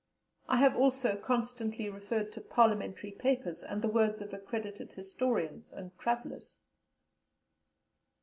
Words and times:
I 0.49 0.57
have 0.57 0.75
also 0.75 1.15
constantly 1.15 1.87
referred 1.87 2.31
to 2.31 2.41
Parliamentary 2.41 3.11
papers, 3.11 3.61
and 3.61 3.83
the 3.83 3.87
words 3.87 4.19
of 4.19 4.33
accredited 4.33 4.93
historians 4.93 5.71
and 5.71 5.95
travellers. 5.99 6.57